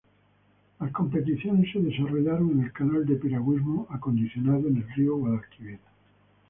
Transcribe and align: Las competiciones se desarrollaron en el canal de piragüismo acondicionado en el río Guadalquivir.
Las 0.79 0.91
competiciones 0.93 1.71
se 1.71 1.79
desarrollaron 1.79 2.53
en 2.53 2.63
el 2.63 2.73
canal 2.73 3.05
de 3.05 3.17
piragüismo 3.17 3.85
acondicionado 3.91 4.67
en 4.67 4.77
el 4.77 4.93
río 4.95 5.15
Guadalquivir. 5.17 5.77